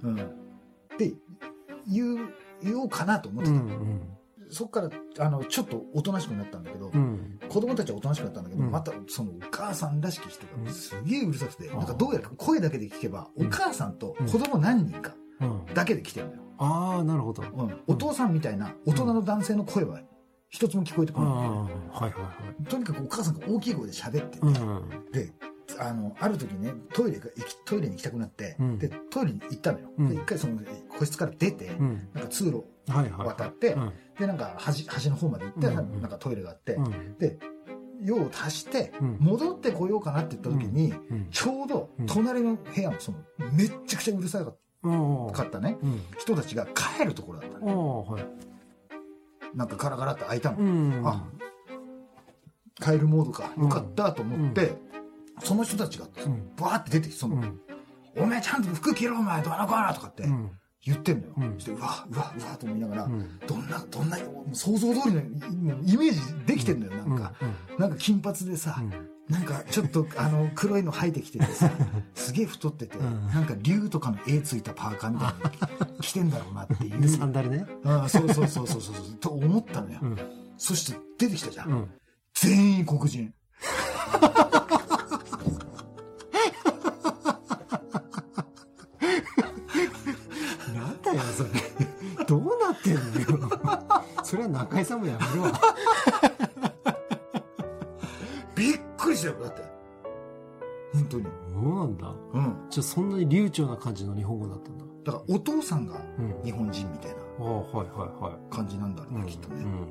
[0.03, 0.17] うん。
[0.17, 0.25] で、
[1.89, 2.29] 言う、
[2.63, 3.59] 言おうかなと思ってうた。
[3.61, 4.01] ん。
[4.53, 7.39] そっから、あの、ちょっとおとなしくなったんだけど、うん。
[7.49, 15.67] 子供たちはおとなしくなったんだけど、うんまたそのお母さんらしき人うんがすげえうるさくて、ああなんかどうやら声だけで聞けば、うんお母さんと子供何人かうん。
[15.75, 16.43] だけで来てるのよ。
[16.59, 17.43] ああ、なるほど。
[17.43, 17.81] うん。
[17.87, 20.01] お父さんみたいな大人の男性の声は
[20.49, 21.31] 一つも聞こえてこない。
[21.31, 21.45] はい
[21.93, 22.65] はいはい。
[22.65, 25.11] とにかくお母さんが大きい声で喋ってて、うん。
[25.11, 25.33] で、
[25.79, 29.89] あの、ある時ね、トイレが、行きトイレに行きたくなって、うんで、トイレに行ったのよ。
[29.99, 30.61] うんで、一回その
[30.91, 32.09] 個室から出て、うん。
[32.15, 33.27] なんか通路はいはい。
[33.29, 33.93] 渡って、うん。
[34.23, 37.19] で、なんか端、端の方まで行って、うんなんかトイレがあって、うん。
[37.19, 37.39] で、
[38.01, 41.29] 用を足して、うん戻ってこようかなって言った時に、うん。
[41.31, 43.19] ちょうどうん隣の部屋のその、
[43.53, 44.39] めっちゃくちゃうるさ
[44.85, 45.33] うん。
[45.33, 46.01] かったね、うん。
[46.19, 48.07] 人たちが帰るところだったあの。
[48.09, 48.25] あ、はい。
[49.55, 50.59] なんかガラガラって開いたの。
[50.59, 51.03] うん。
[51.05, 51.25] あ
[52.81, 53.51] 帰るモードか。
[53.59, 54.77] よかったと思って、
[55.43, 56.55] その人たちがうん。
[56.57, 57.61] バーって出てきて、その、うん。
[58.17, 60.51] お前ちゃんと服着ろお前どうのこうのとかってうん。
[60.85, 61.35] 言ってんのよ。
[61.37, 63.39] うんそしてうわ、うわ、うわと思いながら、うん。
[63.47, 64.19] どんな、どんな、
[64.53, 67.33] 想像通りのイメージできてんのよ、なんか。
[67.79, 68.83] なんか金髪でさ、
[69.29, 71.71] なんかちょっとあの黒いの生えてきててさ、
[72.15, 77.29] すげえ太ってて、うんなんか竜とかの絵ついたパーカーみたいなの着てんだろうなっていで、サう。
[77.29, 77.65] ンダルね。
[77.85, 80.01] ああそうそうそうそうそうそう、 と思ったのよ。
[80.03, 80.17] うん。
[80.59, 81.71] そして出てきたじゃん。
[81.71, 81.91] うん。
[82.35, 83.33] 全員黒人。
[94.53, 95.45] 中井さんもやめろ。
[98.55, 99.63] びっくりしたよ、だって。
[100.93, 101.25] 本当に？
[101.25, 102.15] そうなんだ？
[102.35, 102.57] うん。
[102.71, 104.85] じゃあそんなに流暢な感じの日本語だったんだ。
[105.05, 106.43] だからお父さんがうん。
[106.45, 108.55] 日本人みたいなああ、はいはいはい。
[108.55, 109.27] 感じなんだろうな、うん。
[109.27, 109.63] きっとね。
[109.63, 109.71] うん。
[109.71, 109.87] うん。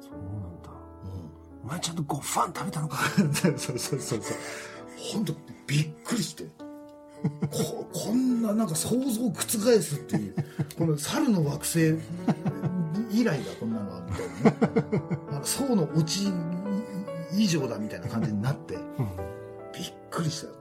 [0.00, 0.70] そうなんだ。
[1.04, 1.64] うん。
[1.64, 2.98] お前ちゃんとご飯食べたのか？
[3.32, 4.20] そうそうそうそう。
[5.12, 5.32] 本当
[5.66, 6.44] びっくりして。
[7.50, 9.40] こ こんななんか想像を覆
[9.80, 10.34] すっていう、
[10.78, 11.92] この猿の惑星
[13.20, 15.02] 以来だ、こんなのは、みたいなね。
[15.30, 16.32] なんか層の落ち
[17.32, 18.82] 以上だみたいな感じになって、うん。
[19.72, 20.52] びっくりしたよ。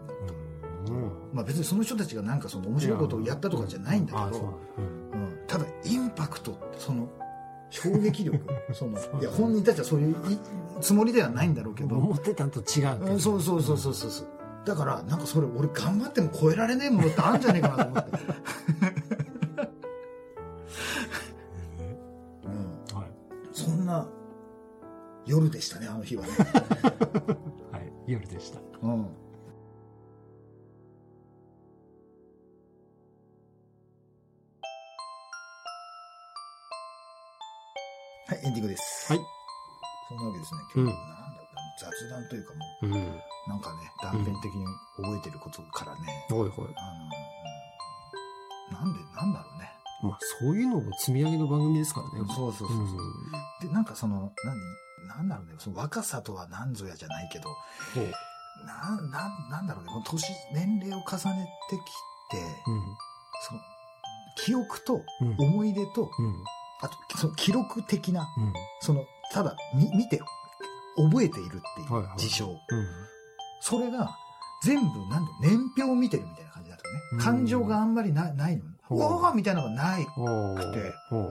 [0.88, 1.12] うん。
[1.34, 7.08] まあ別にその人たちがなんかその面白いことをやったとかじゃないんだけど、そうなんただインパクトってその
[7.70, 8.40] 衝撃力、
[8.74, 10.38] そのいや本人たちはそういうい
[10.82, 11.90] つもりではないんだろうけうん。
[11.90, 12.84] ど、思ってたんと違
[13.16, 14.28] うそうそうそうそうそうそう
[14.66, 18.12] だからなんかそれ俺頑張っても超えられねえものってあるんじゃねえかなと思って、
[25.34, 26.30] 夜でしたねあの日はね、
[27.74, 27.92] はい。
[28.06, 28.60] 夜でした。
[28.84, 29.10] うん、は
[38.36, 39.22] いエンディングですはい
[40.10, 41.48] そんなわけですね今日、うんなんだろう
[41.80, 42.94] 雑談というかもうん。
[42.94, 42.96] う
[43.48, 44.66] なんかね断片的に
[44.98, 46.52] 覚えてることからね、はいはい。
[48.72, 49.70] あの、なんで、なんだろうね。
[50.02, 52.26] まあ、そういうのを積み上げの番組ですからね。
[52.34, 54.56] そうそうそうそううんで、なんかその、何、
[55.18, 57.50] なんだろうね、その若さとは何ぞやじゃないけど。
[58.66, 61.80] な、なん、なんだろうね、この年、年齢を重ねてき
[62.32, 62.38] て、
[63.48, 63.60] その、
[64.38, 65.28] 記憶とうん。
[65.28, 65.36] うん。
[65.40, 66.44] 思い出と、うん。
[66.82, 68.54] あと、その記録的な、うん。
[68.82, 70.22] その、ただ、み、見て、
[70.96, 72.46] 覚えているっていはいはいう事象。
[72.48, 72.58] うん。
[73.62, 74.16] それが、
[74.64, 77.24] 全部、なんだ年表を見てるみたいな感じだったね。
[77.24, 78.64] 感情があんまりな、ないの。
[78.84, 80.06] ほううわーみたいなのがない。
[80.06, 80.12] く
[80.74, 81.28] てほ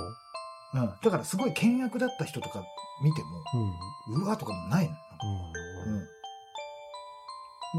[0.74, 0.78] う。
[0.78, 0.86] うん。
[1.02, 2.62] だから、すごい倹約だった人とか
[3.02, 3.28] 見ても、
[4.08, 4.22] うん。
[4.22, 4.94] うわーとかもないの。
[5.84, 5.94] うん。
[5.94, 6.00] うん。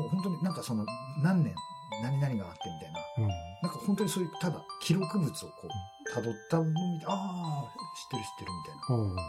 [0.02, 0.86] もう本当になんかその、
[1.22, 1.56] 何年、
[2.02, 3.00] 何々があってみたいな。
[3.18, 3.28] うん。
[3.62, 9.16] なんか本当にそういう、ただ、記録物をこう、辿ったのみたいな、ああ、知ってる知ってるみたいほう。
[9.16, 9.22] な。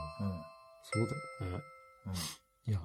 [0.82, 1.08] そう
[1.40, 1.64] だよね。
[2.06, 2.12] うん。
[2.12, 2.18] うん。
[2.66, 2.80] いや、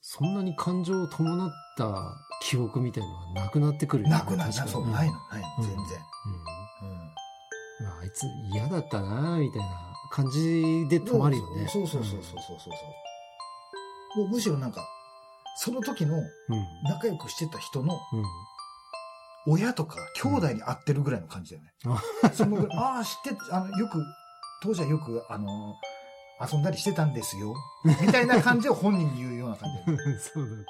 [0.00, 5.78] そんなに感情を伴った記憶みたいのはなくなってくるよねなくない、確かにそう、ないの、ないの、うん全然。
[5.80, 5.86] うん。
[7.86, 11.08] まあ、あいつ嫌だったなみたいな感じでうん。
[11.08, 11.66] 止まるよね。
[11.68, 12.70] そうそうそうそうそうそうそ
[14.18, 14.18] う。
[14.20, 14.86] もうむしろなんか、
[15.56, 16.22] その時のうん。
[16.22, 16.66] うん。
[16.84, 18.24] 仲良くしてた人のうん。
[19.44, 22.00] 親とか兄弟に会ってるぐらいの感じだよね。
[22.34, 24.00] そのぐらい、ああ、知って、あの、よく、
[24.62, 25.74] 当時はよく、あの、
[26.40, 27.54] 遊んだりしてたんですよ。
[27.84, 29.98] みたいな感じを本人に言うような感じね。
[30.18, 30.64] そうだって。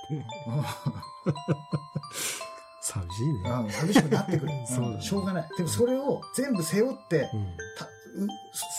[2.83, 3.50] 寂しいね。
[3.50, 4.52] うん、寂しくなってくる。
[4.66, 5.48] そうだねんしょうがない。
[5.57, 7.57] でもそれを全部背負って、うん。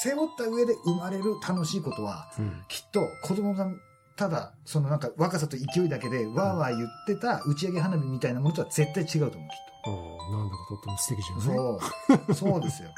[0.04, 2.62] 背負った上で生まれる楽しいことは、うん。
[2.67, 3.67] きっと子供が
[4.15, 11.50] ただ、そのなんか若さと勢いだけでわーわー言ってた打ち上げ花火みたいなものとは絶対違うと思う、きっああ、なんだかとっても素敵じゃと。
[11.50, 12.26] ない？
[12.28, 12.34] そう。
[12.34, 12.89] そうですよ。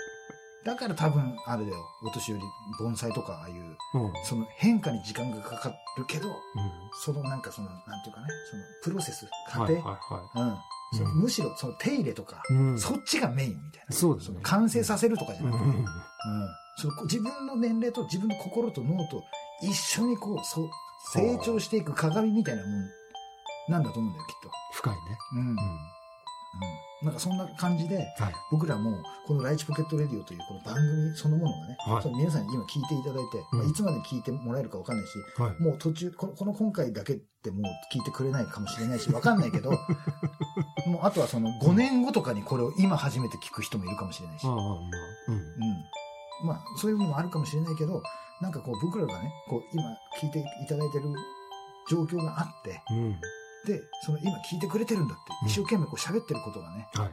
[0.65, 2.43] だから多分、あれだよ、お年寄り、
[2.79, 3.77] 盆栽とかああいう。
[4.25, 6.27] その変化に時間がかかるけど、
[7.03, 9.91] そのなんかその、なんていうかね、そのプロセス、過程、はいは
[10.35, 10.57] いはうん
[11.15, 12.41] むしろその手入れとか。
[12.77, 13.95] そっちがメインみたいな。
[13.95, 14.39] そうですね。
[14.43, 15.85] 完成させるとかじゃうんなくて、うん
[16.77, 19.23] その自分の年齢と自分の心と脳と
[19.61, 20.69] 一緒にこう、そう、
[21.13, 22.89] 成長していく鏡みたいなもん
[23.69, 24.49] なんだと思うんだよ、きっと。
[24.73, 24.99] 深いね。
[25.37, 25.55] うん。
[27.03, 28.07] なんかそんな感じで、はい。
[28.51, 35.61] 僕らも、このライチポケットレディオというこの番組そのものがね、はいその皆さんに今聞いていただいて、うんまあいつまで聞いてもらえるかわかんないし、はい。
[35.61, 37.61] もう途中この、この今回だけってもう
[37.93, 39.71] 聞いてくれないかもしれないし、わかんないけど、
[40.87, 44.47] もうあとはその5年後とかにこれを今初めて聞く人もいるかもしれないし。
[44.47, 44.53] うん。
[44.53, 44.65] うん。
[46.43, 48.01] まあ、そういうのもあるかもしれないけど、
[48.41, 49.83] なんかこう僕らがね、こう今
[50.19, 51.05] 聞いていただいてる
[51.89, 53.19] 状況があって、うん。
[53.65, 57.11] で、その今聞いてくれてるんだって、うん一生懸命こう喋ってることがね、はい。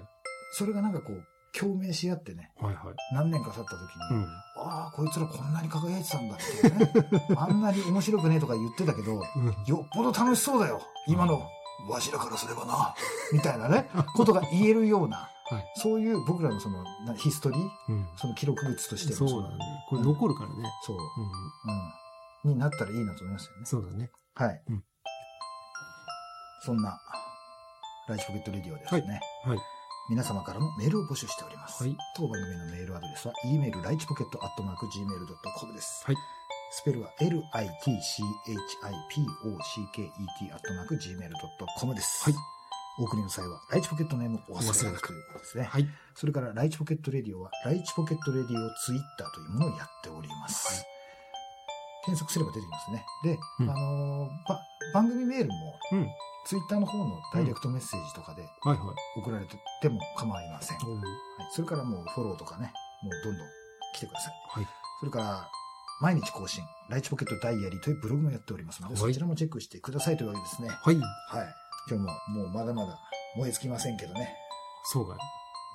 [0.52, 1.24] それがなんかこう、
[1.58, 2.94] 共鳴し合ってね、はいはい。
[3.14, 4.24] 何年か経った時に、うん。
[4.56, 7.26] ああ、こいつらこんなに輝いてたんだってね。
[7.36, 9.54] あんなに面白くねえとか言ってたけど、うん。
[9.66, 10.80] よっぽど楽しそうだよ。
[11.06, 11.42] 今の、
[11.90, 12.94] わしらからすればな。
[13.32, 15.72] みたいなね、 ことが言えるような、はい。
[15.76, 18.08] そういう僕らのその、なヒストリーうん。
[18.16, 19.56] その記録物としてのそうだね。
[19.90, 20.72] これ残るからね。
[20.82, 20.96] そう。
[20.96, 22.50] うん。
[22.50, 22.54] うん。
[22.54, 23.66] になったらいいなと思いますよね。
[23.66, 24.10] そうだね。
[24.34, 24.62] はい。
[24.68, 24.84] うん
[26.64, 27.01] そんな、
[28.09, 29.20] ライチポケットレディオですね。
[29.44, 29.59] はい。
[30.09, 31.83] 皆様からのメールを募集しております。
[31.83, 36.05] はい当番組のメールアドレスは、e メールライチポケットアットマーク gmail.com です。
[36.07, 36.16] はい。
[36.70, 37.38] スペルは litchipocket ア
[40.57, 42.25] ットマーク gmail.com です。
[42.25, 42.35] はい。
[42.98, 45.64] お送りの際は、ライチポケットネームお忘れなくということですね。
[45.64, 45.88] はい。
[46.14, 48.48] それから、ライチポケットレディオは、ライチポケットレディオ
[48.85, 50.81] ツイッターというものをやっております。
[50.81, 50.87] はい
[52.05, 53.05] 検索すれば出てきますね。
[53.22, 54.61] で、うんあのーば
[54.92, 55.55] 番組メールも、
[55.92, 56.00] うん。
[56.00, 56.11] はい
[56.44, 58.78] ツイッターの方のダイレクトメッセージとかではい。
[59.16, 60.76] 送られてても構いません。
[60.76, 60.87] はい、
[61.52, 63.46] それからもうフォローとかね、もうどんどん
[63.94, 64.33] 来てください。
[64.48, 64.66] はい。
[64.98, 65.48] それから、
[66.00, 70.68] 毎日更新、ライチポケットダイアリーというブログもやっておりますので、はいそちらもチェックしてくださいというわけですね。
[70.68, 70.96] はい。
[70.96, 71.00] は
[71.44, 71.55] い。
[71.88, 72.98] 今日ももうまだまだ
[73.37, 74.35] 燃え尽きませんけどね。
[74.92, 75.18] そうかい。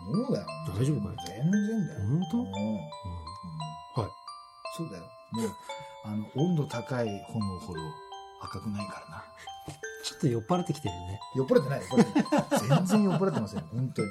[0.03, 0.47] そうだよ。
[0.77, 1.15] 大丈夫かい？
[1.27, 1.99] 全然だよ。
[2.09, 2.37] 本当？
[2.39, 2.75] うんうんうん。
[2.75, 4.11] はい。
[4.75, 5.03] そうだよ。
[5.31, 5.51] もう、
[6.03, 7.79] あの、温度高い炎ほど
[8.41, 9.23] 赤くないからな。
[10.03, 11.19] ちょっと酔っ払ってきてるね。
[11.35, 12.85] 酔っ払ってない、酔っ払ってない。
[12.85, 14.07] 全然酔っ払ってませんよ、本当に。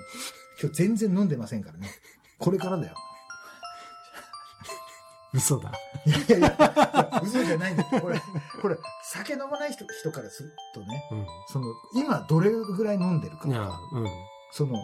[0.61, 1.89] 今日全然飲んでませんからね。
[2.39, 2.95] これからだよ。
[5.33, 5.73] 嘘だ。
[6.07, 8.01] いやいやいや、嘘じゃないんだって。
[8.01, 8.21] これ、
[8.62, 11.27] これ、酒飲まない人人からするとね、うん。
[11.49, 14.07] その、今どれぐらい飲んでるかとか、、うん。
[14.53, 14.83] その、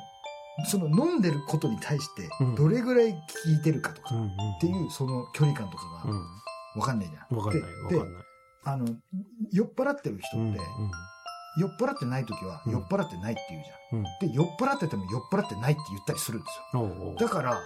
[0.67, 3.15] その飲んでることに対してうん、どれぐらい
[3.47, 4.27] 聞いてるかとか、うん。
[4.27, 6.81] っていう、その距離感とかが、うん。
[6.81, 7.37] わかんないじゃん。
[7.37, 7.71] わかんない。
[7.89, 8.25] でわかんない。
[8.65, 8.87] であの、
[9.53, 10.51] 酔っ払ってる人うん。
[10.53, 10.61] って、
[11.61, 13.99] 酔っ払ってない時は、うん酔っ払ってないって言うじゃん。
[13.99, 14.05] うん。
[14.29, 16.83] で、酔っ払ってても酔っ払ってないって言ったりするんですよ。
[16.83, 17.03] うん。
[17.03, 17.61] おうおうだから、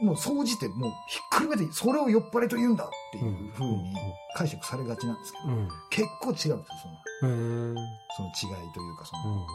[0.00, 3.94] もう総じてもうひっくるめて、それを酔っ払いと言うんだっていう風に
[4.36, 5.68] 解釈されがちなんですけど、うん。
[5.90, 6.64] 結構違うんですよ、
[7.20, 7.74] その。
[8.16, 9.46] その違いというか、その、うん。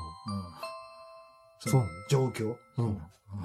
[1.66, 1.72] うん。
[1.72, 2.56] そう状況。
[2.78, 3.02] うん。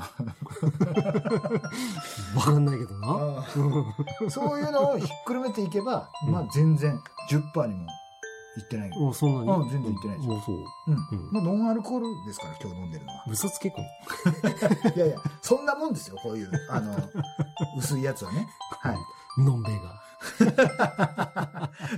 [2.35, 3.45] わかんないけどな。
[4.29, 6.99] そういうのをひっくるめていけば、うんまあ全然
[7.31, 7.87] 10%にも
[8.57, 8.91] いってない。
[8.91, 9.63] もうそんなに？
[9.63, 10.57] うん全然いってないですもうそう。
[10.89, 10.95] うん。
[10.95, 13.25] うんまあノンアルコールですから、今日飲んでるのは。
[13.29, 13.85] 嘘つけくん。
[14.97, 16.97] いやいや、そんなもんですよ、こういう、あの、
[17.79, 18.49] 薄いやつはね。
[18.81, 18.97] はい。
[19.41, 20.07] のんべえが。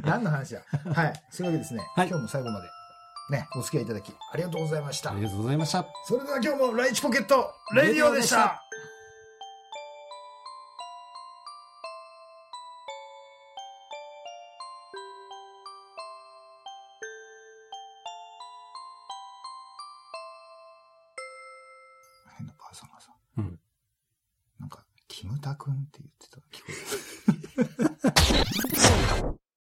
[0.02, 0.60] 何の話だ
[0.94, 1.22] はい。
[1.30, 2.66] そういうわけですね、はい今日も最後まで、
[3.30, 5.14] ね、お付き合いいただき、ありがとうございましたあ。
[5.14, 5.86] りがとうございました。
[6.06, 8.62] それでは今日もライチポケット、レディオでした
[22.38, 23.58] 変なばあさんがさ、うん
[24.58, 26.38] なんか、キムタクンって言ってた。